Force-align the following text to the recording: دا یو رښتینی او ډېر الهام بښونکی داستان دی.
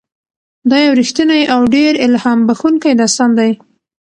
دا 0.69 0.77
یو 0.85 0.93
رښتینی 1.01 1.41
او 1.53 1.61
ډېر 1.75 1.93
الهام 2.05 2.39
بښونکی 2.47 2.91
داستان 3.01 3.29
دی. 3.39 3.51